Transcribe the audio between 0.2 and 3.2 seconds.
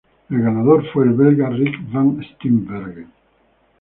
El ganador fue el belga Rik Van Steenbergen.